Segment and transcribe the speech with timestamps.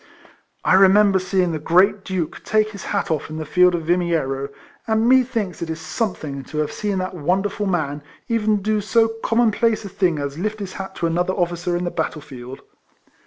[0.65, 4.49] I remember seeing the great Duke take his hat off in the field of Vimiero,
[4.87, 9.09] and me thinks it is something to have seen that wonderful man even do so
[9.23, 12.61] common place a thing as lift his hat to another officer in the battle field.